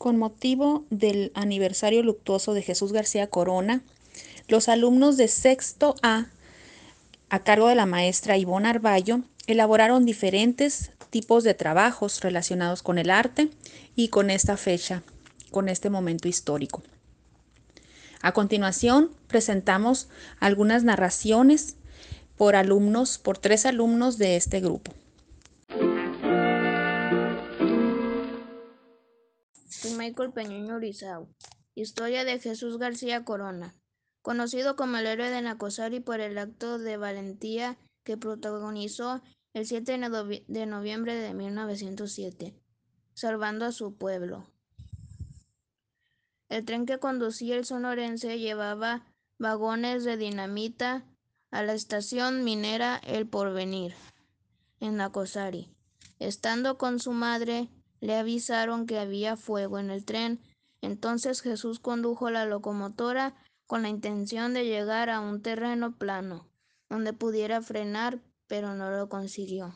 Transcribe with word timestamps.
Con 0.00 0.16
motivo 0.16 0.86
del 0.88 1.30
aniversario 1.34 2.02
luctuoso 2.02 2.54
de 2.54 2.62
Jesús 2.62 2.90
García 2.90 3.26
Corona, 3.26 3.82
los 4.48 4.70
alumnos 4.70 5.18
de 5.18 5.28
sexto 5.28 5.94
A, 6.02 6.28
a 7.28 7.40
cargo 7.40 7.68
de 7.68 7.74
la 7.74 7.84
maestra 7.84 8.38
Ivonne 8.38 8.66
Arballo, 8.66 9.20
elaboraron 9.46 10.06
diferentes 10.06 10.92
tipos 11.10 11.44
de 11.44 11.52
trabajos 11.52 12.22
relacionados 12.22 12.82
con 12.82 12.96
el 12.96 13.10
arte 13.10 13.50
y 13.94 14.08
con 14.08 14.30
esta 14.30 14.56
fecha, 14.56 15.02
con 15.50 15.68
este 15.68 15.90
momento 15.90 16.28
histórico. 16.28 16.82
A 18.22 18.32
continuación, 18.32 19.10
presentamos 19.26 20.08
algunas 20.38 20.82
narraciones 20.82 21.76
por 22.38 22.56
alumnos, 22.56 23.18
por 23.18 23.36
tres 23.36 23.66
alumnos 23.66 24.16
de 24.16 24.36
este 24.36 24.60
grupo. 24.60 24.94
Michael 29.88 30.32
Peñuño 30.32 30.78
Rizao. 30.78 31.28
Historia 31.74 32.24
de 32.24 32.38
Jesús 32.38 32.78
García 32.78 33.24
Corona. 33.24 33.74
Conocido 34.22 34.76
como 34.76 34.98
el 34.98 35.06
héroe 35.06 35.30
de 35.30 35.40
Nacosari 35.40 36.00
por 36.00 36.20
el 36.20 36.36
acto 36.36 36.78
de 36.78 36.98
valentía 36.98 37.78
que 38.04 38.18
protagonizó 38.18 39.22
el 39.54 39.66
7 39.66 39.98
de 40.48 40.66
noviembre 40.66 41.14
de 41.14 41.32
1907, 41.32 42.54
salvando 43.14 43.64
a 43.64 43.72
su 43.72 43.96
pueblo. 43.96 44.50
El 46.48 46.64
tren 46.64 46.84
que 46.84 46.98
conducía 46.98 47.56
el 47.56 47.64
sonorense 47.64 48.38
llevaba 48.38 49.06
vagones 49.38 50.04
de 50.04 50.16
dinamita 50.16 51.06
a 51.50 51.62
la 51.62 51.72
estación 51.72 52.44
minera 52.44 52.96
El 52.98 53.26
Porvenir, 53.26 53.94
en 54.78 54.96
Nacosari. 54.96 55.74
Estando 56.18 56.76
con 56.76 56.98
su 56.98 57.12
madre, 57.12 57.70
le 58.00 58.16
avisaron 58.16 58.86
que 58.86 58.98
había 58.98 59.36
fuego 59.36 59.78
en 59.78 59.90
el 59.90 60.04
tren. 60.04 60.40
Entonces 60.80 61.42
Jesús 61.42 61.78
condujo 61.80 62.30
la 62.30 62.46
locomotora 62.46 63.34
con 63.66 63.82
la 63.82 63.88
intención 63.88 64.54
de 64.54 64.64
llegar 64.64 65.10
a 65.10 65.20
un 65.20 65.42
terreno 65.42 65.96
plano, 65.96 66.48
donde 66.88 67.12
pudiera 67.12 67.62
frenar, 67.62 68.20
pero 68.46 68.74
no 68.74 68.90
lo 68.90 69.08
consiguió. 69.08 69.74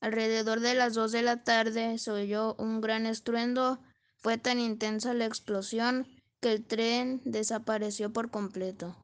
Alrededor 0.00 0.60
de 0.60 0.74
las 0.74 0.94
dos 0.94 1.12
de 1.12 1.22
la 1.22 1.44
tarde 1.44 1.98
se 1.98 2.10
oyó 2.10 2.54
un 2.58 2.80
gran 2.80 3.06
estruendo. 3.06 3.80
Fue 4.16 4.38
tan 4.38 4.58
intensa 4.58 5.14
la 5.14 5.26
explosión 5.26 6.06
que 6.40 6.52
el 6.52 6.64
tren 6.64 7.20
desapareció 7.24 8.12
por 8.12 8.30
completo. 8.30 8.96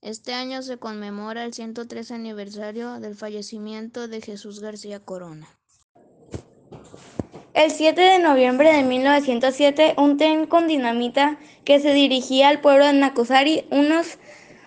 Este 0.00 0.34
año 0.34 0.62
se 0.62 0.78
conmemora 0.78 1.44
el 1.44 1.54
103 1.54 2.10
aniversario 2.10 3.00
del 3.00 3.14
fallecimiento 3.14 4.06
de 4.06 4.20
Jesús 4.20 4.60
García 4.60 5.00
Corona. 5.00 5.48
El 7.54 7.70
7 7.70 8.00
de 8.00 8.18
noviembre 8.18 8.72
de 8.72 8.82
1907, 8.82 9.94
un 9.96 10.16
tren 10.16 10.46
con 10.46 10.66
dinamita 10.66 11.38
que 11.64 11.78
se 11.78 11.94
dirigía 11.94 12.48
al 12.48 12.60
pueblo 12.60 12.84
de 12.84 12.94
Nacosari, 12.94 13.64
unos, 13.70 14.18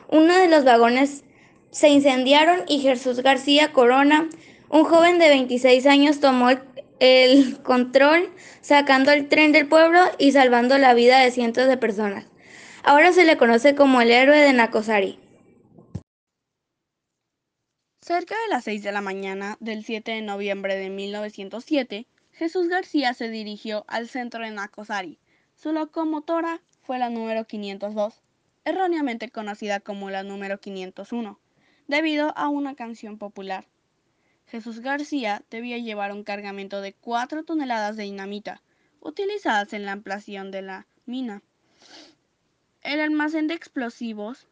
uno 0.07 0.33
de 0.33 0.47
los 0.47 0.63
vagones 0.63 1.25
se 1.69 1.89
incendiaron 1.89 2.61
y 2.65 2.79
Jesús 2.79 3.19
García 3.19 3.73
Corona, 3.73 4.29
un 4.69 4.85
joven 4.85 5.19
de 5.19 5.27
26 5.27 5.85
años, 5.85 6.21
tomó 6.21 6.49
el, 6.49 6.61
el 7.01 7.61
control, 7.61 8.29
sacando 8.61 9.11
el 9.11 9.27
tren 9.27 9.51
del 9.51 9.67
pueblo 9.67 9.99
y 10.17 10.31
salvando 10.31 10.77
la 10.77 10.93
vida 10.93 11.19
de 11.19 11.31
cientos 11.31 11.67
de 11.67 11.75
personas. 11.75 12.25
Ahora 12.83 13.11
se 13.11 13.25
le 13.25 13.35
conoce 13.35 13.75
como 13.75 13.99
el 13.99 14.11
héroe 14.11 14.37
de 14.37 14.53
Nacosari. 14.53 15.19
Cerca 18.01 18.35
de 18.43 18.47
las 18.49 18.63
6 18.63 18.81
de 18.81 18.93
la 18.93 19.01
mañana 19.01 19.57
del 19.59 19.83
7 19.83 20.09
de 20.09 20.21
noviembre 20.21 20.77
de 20.77 20.89
1907, 20.89 22.07
Jesús 22.37 22.67
García 22.67 23.15
se 23.15 23.29
dirigió 23.29 23.83
al 23.87 24.07
centro 24.07 24.43
de 24.43 24.51
Nacosari. 24.51 25.17
Su 25.55 25.71
locomotora 25.71 26.61
fue 26.83 26.99
la 26.99 27.09
número 27.09 27.47
502, 27.47 28.21
erróneamente 28.63 29.31
conocida 29.31 29.79
como 29.79 30.11
la 30.11 30.21
número 30.21 30.59
501, 30.59 31.39
debido 31.87 32.37
a 32.37 32.47
una 32.47 32.75
canción 32.75 33.17
popular. 33.17 33.65
Jesús 34.45 34.81
García 34.81 35.43
debía 35.49 35.79
llevar 35.79 36.11
un 36.11 36.23
cargamento 36.23 36.79
de 36.81 36.93
4 36.93 37.43
toneladas 37.43 37.97
de 37.97 38.03
dinamita, 38.03 38.61
utilizadas 38.99 39.73
en 39.73 39.85
la 39.85 39.93
ampliación 39.93 40.51
de 40.51 40.61
la 40.61 40.85
mina. 41.07 41.41
El 42.83 42.99
almacén 42.99 43.47
de 43.47 43.55
explosivos 43.55 44.47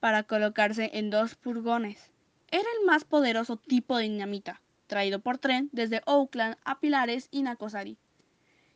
para 0.00 0.24
colocarse 0.24 0.90
en 0.92 1.08
dos 1.08 1.34
furgones. 1.36 2.10
Era 2.50 2.68
el 2.78 2.84
más 2.84 3.04
poderoso 3.04 3.56
tipo 3.56 3.96
de 3.96 4.02
dinamita 4.02 4.60
traído 4.86 5.20
por 5.20 5.38
tren 5.38 5.68
desde 5.72 6.02
Oakland 6.06 6.56
a 6.64 6.80
Pilares 6.80 7.28
y 7.30 7.42
Nacosari. 7.42 7.98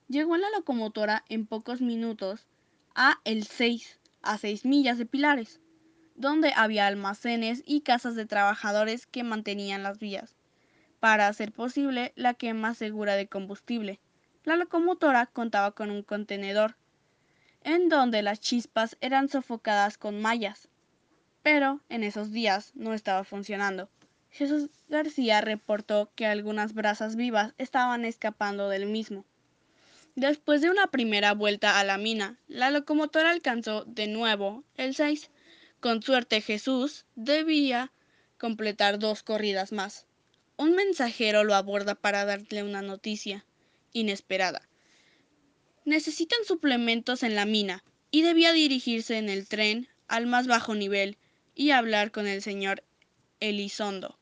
Llegó 0.09 0.35
en 0.37 0.43
la 0.43 0.51
locomotora 0.51 1.25
en 1.29 1.47
pocos 1.47 1.81
minutos 1.81 2.47
a 2.95 3.21
el 3.25 3.45
6, 3.45 3.99
a 4.23 4.39
6 4.39 4.65
millas 4.65 4.99
de 4.99 5.07
Pilares, 5.07 5.61
donde 6.15 6.53
había 6.55 6.87
almacenes 6.87 7.63
y 7.67 7.83
casas 7.83 8.15
de 8.15 8.27
trabajadores 8.27 9.07
que 9.07 9.23
mantenían 9.23 9.83
las 9.83 9.99
vías, 9.99 10.37
para 11.01 11.29
hacer 11.29 11.53
posible 11.53 12.13
la 12.17 12.35
quema 12.35 12.75
segura 12.75 13.17
de 13.17 13.29
combustible. 13.29 14.01
La 14.45 14.57
locomotora 14.57 15.27
contaba 15.27 15.73
con 15.73 15.91
un 15.91 16.03
contenedor, 16.03 16.77
en 17.63 17.89
donde 17.89 18.23
las 18.23 18.41
chispas 18.41 18.97
eran 19.01 19.29
sofocadas 19.29 19.99
con 19.99 20.23
mallas, 20.23 20.69
pero 21.43 21.81
en 21.89 22.05
esos 22.05 22.33
días 22.33 22.73
no 22.75 22.95
estaba 22.95 23.25
funcionando. 23.25 23.91
Jesús 24.37 24.69
García 24.91 25.41
reportó 25.41 26.11
que 26.15 26.27
algunas 26.27 26.75
brasas 26.75 27.17
vivas 27.17 27.55
estaban 27.57 28.05
escapando 28.05 28.69
del 28.69 28.85
mismo. 28.85 29.25
Después 30.15 30.61
de 30.61 30.69
una 30.69 30.89
primera 30.89 31.33
vuelta 31.33 31.81
a 31.81 31.85
la 31.85 31.97
mina, 31.97 32.39
la 32.47 32.71
locomotora 32.71 33.31
alcanzó 33.31 33.85
de 33.87 34.09
nuevo 34.09 34.63
el 34.75 34.95
6. 34.95 35.31
Con 35.81 36.03
suerte 36.03 36.43
Jesús 36.43 37.07
debía 37.15 37.93
completar 38.37 38.99
dos 38.99 39.23
corridas 39.23 39.73
más. 39.73 40.05
Un 40.59 40.75
mensajero 40.75 41.43
lo 41.43 41.55
aborda 41.55 41.95
para 41.95 42.27
darle 42.27 42.63
una 42.63 42.83
noticia 42.83 43.47
inesperada. 43.95 44.69
Necesitan 45.87 46.45
suplementos 46.45 47.23
en 47.23 47.37
la 47.37 47.47
mina 47.47 47.85
y 48.11 48.21
debía 48.21 48.53
dirigirse 48.53 49.17
en 49.17 49.31
el 49.31 49.49
tren 49.49 49.89
al 50.09 50.27
más 50.27 50.47
bajo 50.47 50.75
nivel 50.75 51.17
y 51.55 51.71
hablar 51.71 52.11
con 52.11 52.27
el 52.27 52.43
señor 52.43 52.85
Elizondo. 53.41 54.19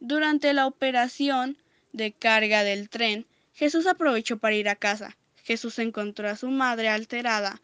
Durante 0.00 0.52
la 0.52 0.66
operación 0.66 1.58
de 1.92 2.12
carga 2.12 2.62
del 2.62 2.88
tren, 2.88 3.26
Jesús 3.52 3.86
aprovechó 3.86 4.38
para 4.38 4.54
ir 4.54 4.68
a 4.68 4.76
casa. 4.76 5.16
Jesús 5.42 5.78
encontró 5.78 6.28
a 6.28 6.36
su 6.36 6.48
madre 6.50 6.88
alterada, 6.88 7.60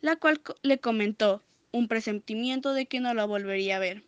la 0.00 0.16
cual 0.16 0.40
le 0.62 0.78
comentó 0.78 1.42
un 1.72 1.88
presentimiento 1.88 2.72
de 2.72 2.86
que 2.86 3.00
no 3.00 3.14
la 3.14 3.24
volvería 3.24 3.76
a 3.76 3.80
ver. 3.80 4.04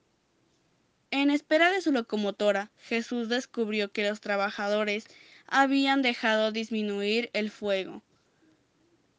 En 1.10 1.30
espera 1.30 1.70
de 1.72 1.80
su 1.80 1.90
locomotora, 1.90 2.70
Jesús 2.78 3.28
descubrió 3.28 3.90
que 3.90 4.08
los 4.08 4.20
trabajadores 4.20 5.06
habían 5.46 6.02
dejado 6.02 6.52
disminuir 6.52 7.30
el 7.32 7.50
fuego, 7.50 8.02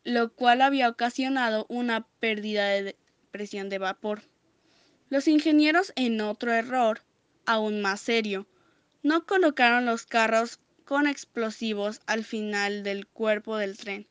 lo 0.03 0.31
cual 0.31 0.61
había 0.61 0.87
ocasionado 0.87 1.65
una 1.67 2.07
pérdida 2.19 2.67
de 2.69 2.95
presión 3.31 3.69
de 3.69 3.79
vapor. 3.79 4.21
Los 5.09 5.27
ingenieros, 5.27 5.91
en 5.95 6.21
otro 6.21 6.53
error, 6.53 7.01
aún 7.49 7.81
más 7.81 7.99
serio. 7.99 8.45
No 9.01 9.25
colocaron 9.25 9.85
los 9.85 10.05
carros 10.05 10.59
con 10.85 11.07
explosivos 11.07 11.99
al 12.05 12.23
final 12.23 12.83
del 12.83 13.07
cuerpo 13.07 13.57
del 13.57 13.75
tren. 13.75 14.07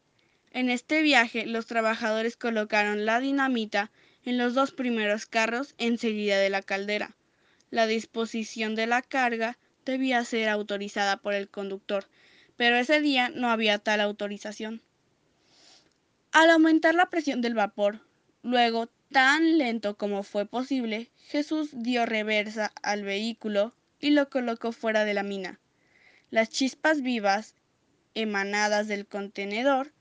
En 0.50 0.70
este 0.70 1.02
viaje 1.02 1.46
los 1.46 1.66
trabajadores 1.66 2.36
colocaron 2.36 3.06
la 3.06 3.20
dinamita 3.20 3.92
en 4.24 4.38
los 4.38 4.54
dos 4.54 4.72
primeros 4.72 5.26
carros 5.26 5.76
enseguida 5.78 6.38
de 6.38 6.50
la 6.50 6.62
caldera. 6.62 7.14
La 7.70 7.86
disposición 7.86 8.74
de 8.74 8.88
la 8.88 9.02
carga 9.02 9.56
debía 9.84 10.24
ser 10.24 10.48
autorizada 10.48 11.18
por 11.18 11.32
el 11.34 11.48
conductor, 11.48 12.06
pero 12.56 12.76
ese 12.76 13.00
día 13.00 13.28
no 13.28 13.50
había 13.50 13.78
tal 13.78 14.00
autorización. 14.00 14.82
Al 16.32 16.50
aumentar 16.50 16.96
la 16.96 17.08
presión 17.08 17.40
del 17.40 17.54
vapor, 17.54 18.00
luego 18.42 18.88
Tan 19.12 19.56
lento 19.56 19.96
como 19.96 20.22
fue 20.22 20.44
posible, 20.44 21.10
Jesús 21.28 21.70
dio 21.72 22.04
reversa 22.04 22.72
al 22.82 23.04
vehículo 23.04 23.74
y 23.98 24.10
lo 24.10 24.28
colocó 24.28 24.72
fuera 24.72 25.04
de 25.06 25.14
la 25.14 25.22
mina. 25.22 25.60
Las 26.30 26.50
chispas 26.50 27.00
vivas 27.00 27.54
emanadas 28.14 28.86
del 28.86 29.06
contenedor, 29.06 29.92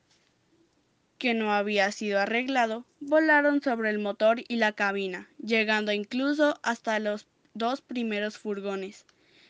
que 1.18 1.34
no 1.34 1.54
había 1.54 1.92
sido 1.92 2.20
arreglado, 2.20 2.86
volaron 3.00 3.62
sobre 3.62 3.90
el 3.92 4.00
motor 4.00 4.44
y 4.48 4.58
la 4.58 4.74
cabina, 4.74 5.30
llegando 5.42 5.94
incluso 5.94 6.60
hasta 6.62 7.00
los 7.00 7.28
dos 7.54 7.82
primeros 7.82 8.38
furgones, 8.38 9.06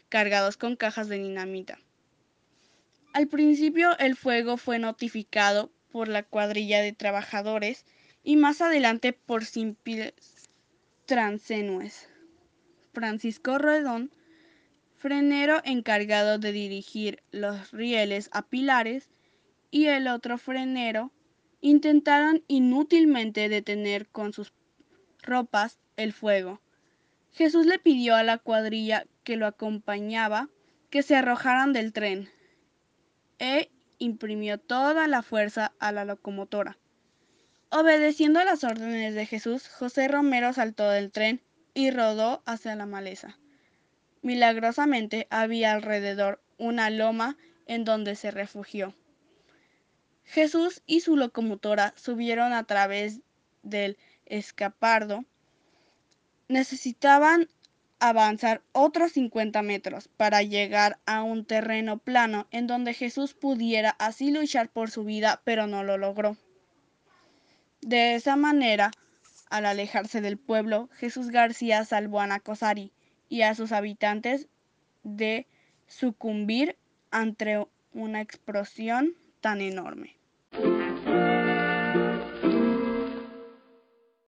cargados 0.08 0.56
con 0.56 0.76
cajas 0.76 1.10
de 1.10 1.18
dinamita. 1.18 1.80
Al 3.12 3.28
principio 3.28 3.98
el 3.98 4.16
fuego 4.16 4.58
fue 4.58 4.78
notificado 4.78 5.72
por 5.92 6.08
la 6.08 6.22
cuadrilla 6.22 6.82
de 6.82 6.94
trabajadores 6.94 7.86
y 8.28 8.36
más 8.36 8.60
adelante 8.60 9.14
por 9.14 9.46
simples 9.46 10.14
transenues. 11.06 12.10
Francisco 12.92 13.58
Redón, 13.58 14.12
frenero 14.98 15.62
encargado 15.64 16.38
de 16.38 16.52
dirigir 16.52 17.24
los 17.32 17.72
rieles 17.72 18.30
a 18.34 18.42
Pilares, 18.42 19.10
y 19.72 19.86
el 19.86 20.10
otro 20.10 20.38
frenero 20.38 21.14
intentaron 21.62 22.44
inútilmente 22.50 23.48
detener 23.48 24.10
con 24.10 24.34
sus 24.34 24.52
ropas 25.24 25.80
el 25.96 26.12
fuego. 26.12 26.60
Jesús 27.32 27.66
le 27.66 27.80
pidió 27.80 28.14
a 28.14 28.24
la 28.24 28.40
cuadrilla 28.40 29.06
que 29.24 29.38
lo 29.38 29.48
acompañaba 29.48 30.50
que 30.90 31.02
se 31.02 31.16
arrojaran 31.16 31.72
del 31.72 31.94
tren 31.94 32.28
e 33.40 33.72
imprimió 34.00 34.58
toda 34.58 35.08
la 35.08 35.22
fuerza 35.22 35.72
a 35.80 35.94
la 35.94 36.04
locomotora. 36.04 36.78
Obedeciendo 37.70 38.42
las 38.46 38.64
órdenes 38.64 39.14
de 39.14 39.26
Jesús, 39.26 39.68
José 39.68 40.08
Romero 40.08 40.54
saltó 40.54 40.90
del 40.90 41.12
tren 41.12 41.42
y 41.74 41.92
rodó 41.92 42.42
hacia 42.46 42.76
la 42.78 42.86
maleza. 42.86 43.38
Milagrosamente 44.22 45.28
había 45.30 45.74
alrededor 45.74 46.42
una 46.58 46.90
loma 46.90 47.38
en 47.66 47.84
donde 47.84 48.16
se 48.16 48.32
refugió. 48.32 48.96
Jesús 50.24 50.82
y 50.86 51.02
su 51.02 51.18
locomotora 51.18 51.94
subieron 51.98 52.54
a 52.54 52.64
través 52.64 53.20
del 53.64 53.98
escapardo. 54.26 55.26
Necesitaban 56.48 57.50
avanzar 58.00 58.62
otros 58.72 59.12
50 59.12 59.62
metros 59.62 60.08
para 60.08 60.42
llegar 60.42 61.00
a 61.06 61.22
un 61.22 61.44
terreno 61.44 61.98
plano 61.98 62.48
en 62.52 62.66
donde 62.66 62.94
Jesús 62.94 63.34
pudiera 63.34 63.90
así 64.00 64.32
luchar 64.32 64.70
por 64.70 64.90
su 64.90 65.04
vida, 65.04 65.42
pero 65.44 65.68
no 65.68 65.84
lo 65.84 65.98
logró. 65.98 66.38
De 67.82 68.16
esa 68.16 68.36
manera, 68.36 68.92
al 69.50 69.66
alejarse 69.66 70.22
del 70.22 70.38
pueblo, 70.38 70.90
Jesús 70.94 71.30
García 71.30 71.86
salvó 71.86 72.20
a 72.20 72.28
Nacosari 72.28 72.92
y 73.30 73.44
a 73.44 73.56
sus 73.56 73.72
habitantes 73.72 74.48
de 75.04 75.48
sucumbir 75.88 76.78
ante 77.12 77.66
una 77.94 78.22
explosión 78.22 79.16
tan 79.42 79.62
enorme. 79.62 80.17